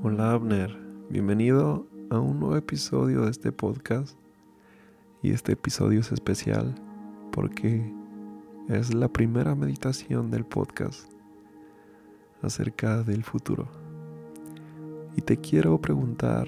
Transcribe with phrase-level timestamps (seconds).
[0.00, 0.78] Hola Abner,
[1.10, 4.16] bienvenido a un nuevo episodio de este podcast.
[5.22, 6.72] Y este episodio es especial
[7.32, 7.92] porque
[8.68, 11.10] es la primera meditación del podcast
[12.42, 13.66] acerca del futuro.
[15.16, 16.46] Y te quiero preguntar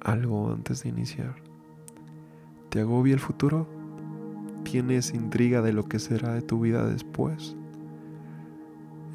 [0.00, 1.34] algo antes de iniciar.
[2.70, 3.68] ¿Te agobia el futuro?
[4.64, 7.54] ¿Tienes intriga de lo que será de tu vida después?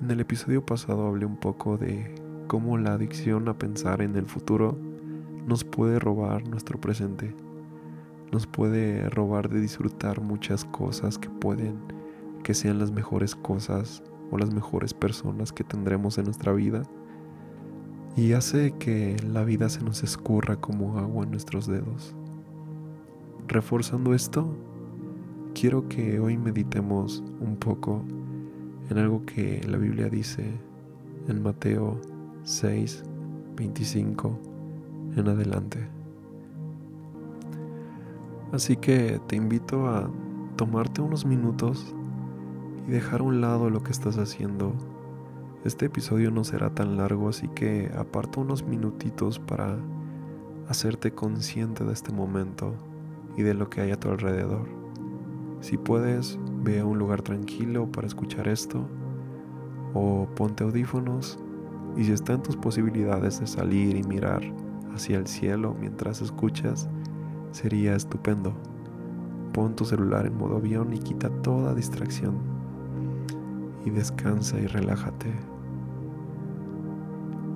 [0.04, 2.14] En el episodio pasado hablé un poco de
[2.48, 4.78] cómo la adicción a pensar en el futuro
[5.48, 7.34] nos puede robar nuestro presente,
[8.30, 11.80] nos puede robar de disfrutar muchas cosas que pueden
[12.44, 16.84] que sean las mejores cosas o las mejores personas que tendremos en nuestra vida
[18.18, 22.14] y hace que la vida se nos escurra como agua en nuestros dedos.
[23.48, 24.54] Reforzando esto,
[25.56, 28.04] quiero que hoy meditemos un poco
[28.90, 30.46] en algo que la Biblia dice
[31.28, 32.00] en Mateo
[32.44, 33.04] 6,
[33.56, 34.40] 25
[35.16, 35.88] en adelante.
[38.52, 40.10] Así que te invito a
[40.58, 41.96] tomarte unos minutos
[42.88, 44.74] y dejar a un lado lo que estás haciendo.
[45.66, 49.78] Este episodio no será tan largo, así que aparta unos minutitos para
[50.68, 52.74] hacerte consciente de este momento
[53.38, 54.68] y de lo que hay a tu alrededor.
[55.62, 58.88] Si puedes, ve a un lugar tranquilo para escuchar esto
[59.94, 61.38] o ponte audífonos
[61.96, 64.42] y si está en tus posibilidades de salir y mirar
[64.96, 66.90] hacia el cielo mientras escuchas,
[67.52, 68.54] sería estupendo.
[69.54, 72.36] Pon tu celular en modo avión y quita toda distracción.
[73.86, 75.32] Y descansa y relájate.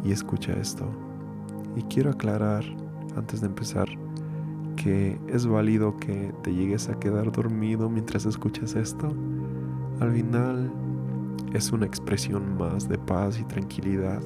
[0.04, 0.86] Y escucha esto.
[1.76, 2.64] Y quiero aclarar,
[3.16, 3.88] antes de empezar,
[5.28, 9.14] es válido que te llegues a quedar dormido mientras escuchas esto.
[10.00, 10.72] Al final
[11.54, 14.22] es una expresión más de paz y tranquilidad.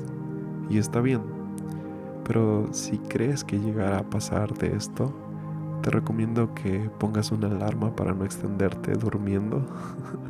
[0.70, 1.22] Y está bien.
[2.26, 5.14] Pero si crees que llegará a pasar de esto,
[5.81, 9.66] te recomiendo que pongas una alarma para no extenderte durmiendo.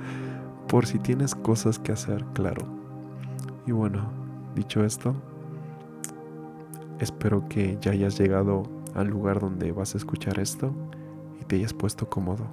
[0.68, 2.66] Por si tienes cosas que hacer, claro.
[3.68, 4.10] Y bueno,
[4.56, 5.14] dicho esto,
[7.00, 8.64] espero que ya hayas llegado
[8.94, 10.74] al lugar donde vas a escuchar esto
[11.40, 12.48] y te hayas puesto cómodo.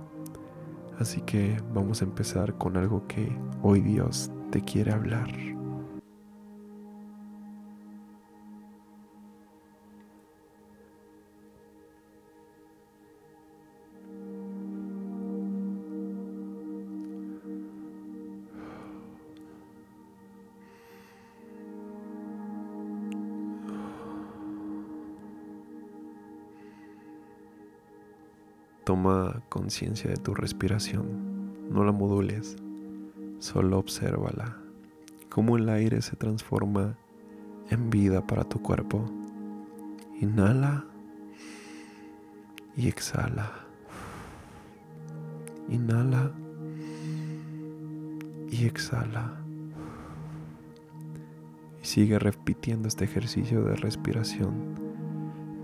[0.98, 3.30] Así que vamos a empezar con algo que
[3.62, 5.57] hoy Dios te quiere hablar.
[28.88, 32.56] Toma conciencia de tu respiración, no la modules,
[33.38, 34.56] solo obsérvala,
[35.28, 36.96] cómo el aire se transforma
[37.68, 39.04] en vida para tu cuerpo.
[40.22, 40.86] Inhala
[42.78, 43.52] y exhala.
[45.68, 46.32] Inhala
[48.50, 49.38] y exhala.
[51.82, 54.54] Y sigue repitiendo este ejercicio de respiración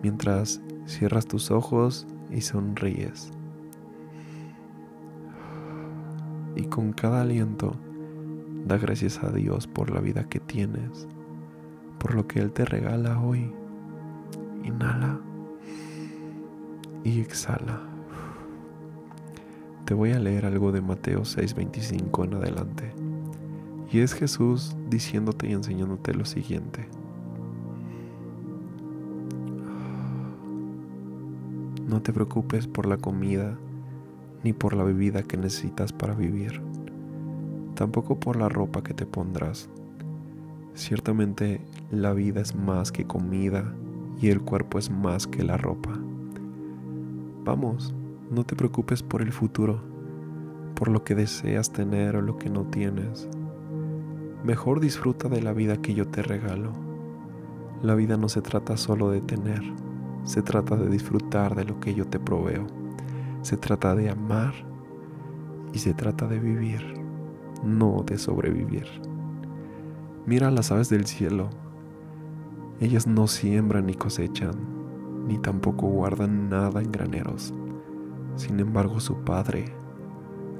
[0.03, 3.31] mientras cierras tus ojos y sonríes.
[6.57, 7.77] Y con cada aliento,
[8.67, 11.09] da gracias a Dios por la vida que tienes,
[11.99, 13.53] por lo que Él te regala hoy.
[14.63, 15.21] Inhala
[17.03, 17.81] y exhala.
[19.85, 22.93] Te voy a leer algo de Mateo 6:25 en adelante.
[23.93, 26.89] Y es Jesús diciéndote y enseñándote lo siguiente.
[31.95, 33.57] No te preocupes por la comida
[34.43, 36.61] ni por la bebida que necesitas para vivir,
[37.77, 39.71] tampoco por la ropa que te pondrás.
[40.75, 41.61] Ciertamente
[41.93, 43.73] la vida es más que comida
[44.21, 45.97] y el cuerpo es más que la ropa.
[47.45, 47.95] Vamos,
[48.29, 49.81] no te preocupes por el futuro,
[50.75, 53.29] por lo que deseas tener o lo que no tienes.
[54.43, 56.73] Mejor disfruta de la vida que yo te regalo.
[57.85, 59.63] La vida no se trata solo de tener
[60.25, 62.67] se trata de disfrutar de lo que yo te proveo.
[63.43, 64.55] Se trata de amar
[65.73, 66.83] y se trata de vivir,
[67.63, 68.87] no de sobrevivir.
[70.27, 71.51] Mira las aves del cielo.
[72.81, 74.55] Ellas no siembran ni cosechan,
[75.29, 77.53] ni tampoco guardan nada en graneros.
[78.37, 79.67] Sin embargo, su Padre,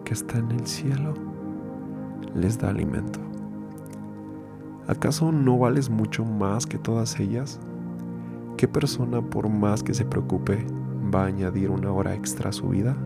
[0.05, 1.15] que está en el cielo,
[2.35, 3.21] les da alimento.
[4.87, 7.59] ¿Acaso no vales mucho más que todas ellas?
[8.57, 10.65] ¿Qué persona, por más que se preocupe,
[11.13, 12.97] va a añadir una hora extra a su vida?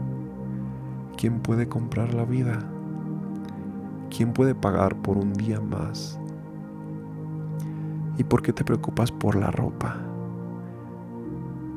[1.16, 2.58] ¿Quién puede comprar la vida?
[4.14, 6.20] ¿Quién puede pagar por un día más?
[8.18, 9.96] ¿Y por qué te preocupas por la ropa?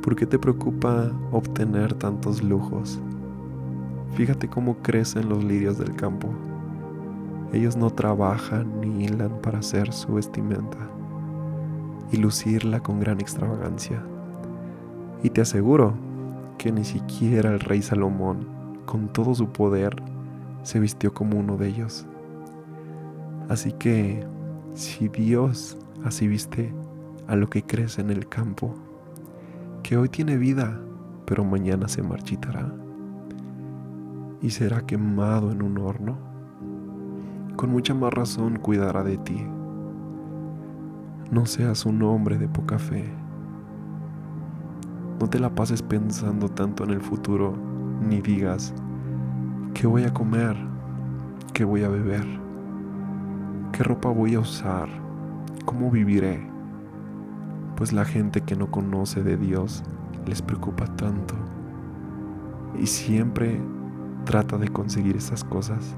[0.01, 3.00] ¿Por qué te preocupa obtener tantos lujos?
[4.15, 6.27] Fíjate cómo crecen los lirios del campo.
[7.53, 10.91] Ellos no trabajan ni hilan para hacer su vestimenta
[12.11, 14.03] y lucirla con gran extravagancia.
[15.23, 15.93] Y te aseguro
[16.57, 18.47] que ni siquiera el rey Salomón,
[18.85, 19.95] con todo su poder,
[20.63, 22.05] se vistió como uno de ellos.
[23.49, 24.25] Así que,
[24.73, 26.73] si Dios así viste
[27.27, 28.75] a lo que crece en el campo,
[29.83, 30.79] que hoy tiene vida,
[31.25, 32.73] pero mañana se marchitará
[34.41, 36.17] y será quemado en un horno,
[37.55, 39.45] con mucha más razón cuidará de ti.
[41.31, 43.09] No seas un hombre de poca fe.
[45.17, 47.53] No te la pases pensando tanto en el futuro,
[48.01, 48.73] ni digas,
[49.73, 50.57] ¿qué voy a comer?
[51.53, 52.25] ¿Qué voy a beber?
[53.71, 54.89] ¿Qué ropa voy a usar?
[55.63, 56.45] ¿Cómo viviré?
[57.77, 59.85] Pues la gente que no conoce de Dios
[60.25, 61.35] les preocupa tanto
[62.77, 63.61] y siempre
[64.25, 65.95] trata de conseguir esas cosas.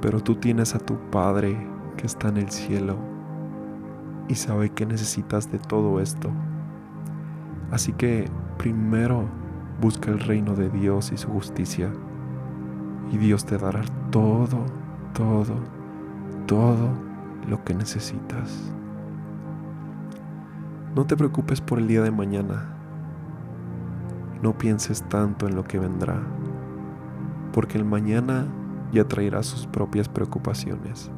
[0.00, 1.56] Pero tú tienes a tu Padre
[1.96, 3.10] que está en el cielo
[4.30, 6.30] y sabe que necesitas de todo esto.
[7.72, 9.24] Así que primero
[9.80, 11.90] busca el reino de Dios y su justicia
[13.10, 13.82] y Dios te dará
[14.12, 14.66] todo,
[15.14, 15.56] todo,
[16.46, 16.90] todo
[17.48, 18.72] lo que necesitas.
[20.94, 22.76] No te preocupes por el día de mañana.
[24.42, 26.22] No pienses tanto en lo que vendrá,
[27.52, 28.46] porque el mañana
[28.92, 31.10] ya traerá sus propias preocupaciones.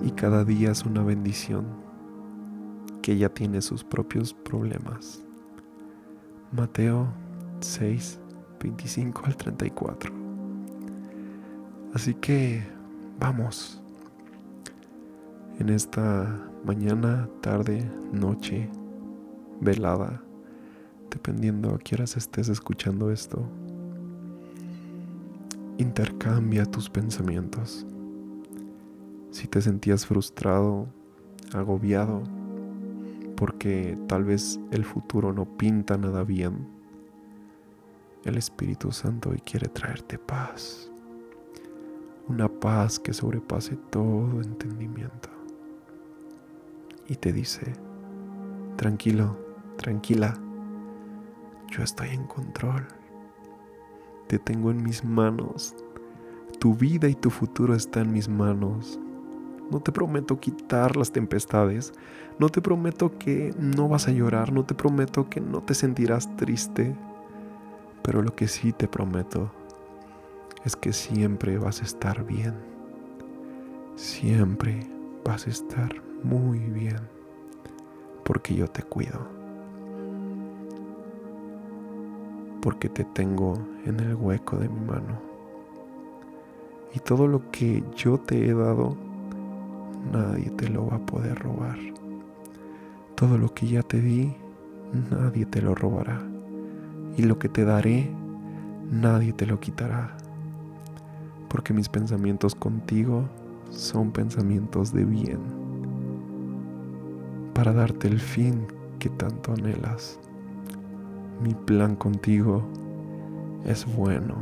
[0.00, 1.87] Y cada día es una bendición
[3.08, 5.24] que ya tiene sus propios problemas.
[6.52, 7.08] Mateo
[7.60, 8.20] 6,
[8.60, 10.12] 25 al 34.
[11.94, 12.62] Así que
[13.18, 13.80] vamos.
[15.58, 18.68] En esta mañana, tarde, noche,
[19.62, 20.22] velada,
[21.10, 23.42] dependiendo a qué horas estés escuchando esto,
[25.78, 27.86] intercambia tus pensamientos.
[29.30, 30.88] Si te sentías frustrado,
[31.54, 32.22] agobiado,
[33.38, 36.66] porque tal vez el futuro no pinta nada bien,
[38.24, 40.90] el Espíritu Santo hoy quiere traerte paz.
[42.26, 45.28] Una paz que sobrepase todo entendimiento.
[47.06, 47.74] Y te dice,
[48.74, 49.38] tranquilo,
[49.76, 50.34] tranquila,
[51.68, 52.88] yo estoy en control,
[54.26, 55.76] te tengo en mis manos,
[56.58, 58.98] tu vida y tu futuro está en mis manos.
[59.70, 61.92] No te prometo quitar las tempestades,
[62.38, 66.34] no te prometo que no vas a llorar, no te prometo que no te sentirás
[66.36, 66.94] triste,
[68.02, 69.50] pero lo que sí te prometo
[70.64, 72.54] es que siempre vas a estar bien,
[73.96, 74.86] siempre
[75.24, 77.00] vas a estar muy bien,
[78.24, 79.26] porque yo te cuido,
[82.62, 85.20] porque te tengo en el hueco de mi mano.
[86.94, 88.96] Y todo lo que yo te he dado,
[90.12, 91.78] nadie te lo va a poder robar.
[93.14, 94.34] Todo lo que ya te di,
[95.10, 96.22] nadie te lo robará.
[97.16, 98.10] Y lo que te daré,
[98.90, 100.16] nadie te lo quitará.
[101.48, 103.28] Porque mis pensamientos contigo
[103.70, 105.40] son pensamientos de bien
[107.54, 108.66] para darte el fin
[109.00, 110.20] que tanto anhelas.
[111.42, 112.62] Mi plan contigo
[113.64, 114.36] es bueno,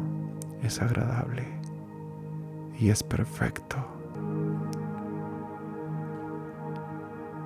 [0.63, 1.45] es agradable
[2.79, 3.96] y es perfecto.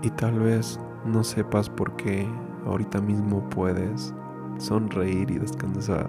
[0.03, 2.29] Y tal vez no sepas por qué
[2.67, 4.15] ahorita mismo puedes
[4.59, 6.09] sonreír y descansar,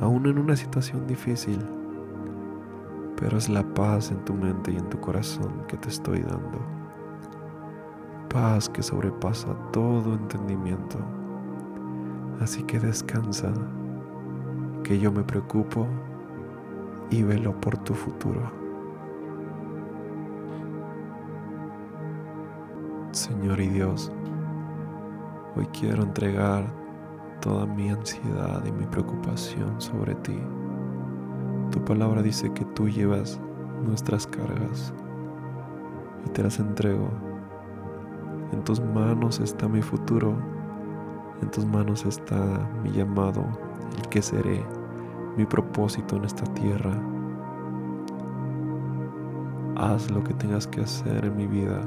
[0.00, 1.58] aún en una situación difícil.
[3.16, 6.74] Pero es la paz en tu mente y en tu corazón que te estoy dando
[8.34, 10.98] paz que sobrepasa todo entendimiento.
[12.40, 13.52] Así que descansa,
[14.82, 15.86] que yo me preocupo
[17.10, 18.63] y velo por tu futuro.
[23.14, 24.12] Señor y Dios,
[25.56, 26.70] hoy quiero entregar
[27.40, 30.38] toda mi ansiedad y mi preocupación sobre ti.
[31.70, 33.40] Tu palabra dice que tú llevas
[33.86, 34.92] nuestras cargas
[36.26, 37.08] y te las entrego
[38.54, 40.36] en tus manos está mi futuro.
[41.42, 43.44] En tus manos está mi llamado,
[43.96, 44.64] el que seré,
[45.36, 46.92] mi propósito en esta tierra.
[49.76, 51.80] Haz lo que tengas que hacer en mi vida.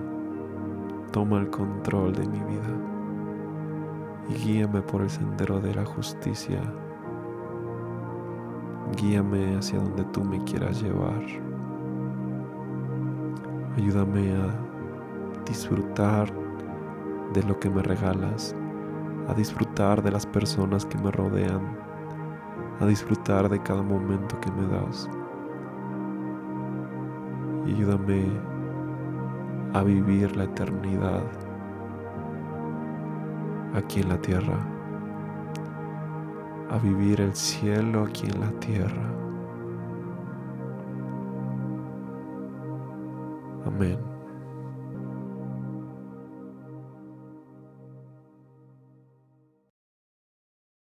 [1.12, 2.70] Toma el control de mi vida.
[4.30, 6.62] Y guíame por el sendero de la justicia.
[8.96, 11.24] Guíame hacia donde tú me quieras llevar.
[13.78, 16.32] Ayúdame a disfrutar
[17.34, 18.56] de lo que me regalas,
[19.28, 21.78] a disfrutar de las personas que me rodean,
[22.80, 25.10] a disfrutar de cada momento que me das.
[27.66, 28.57] Y ayúdame
[29.78, 31.22] a vivir la eternidad
[33.76, 34.58] aquí en la tierra,
[36.72, 39.14] a vivir el cielo aquí en la tierra.
[43.68, 44.07] Amén.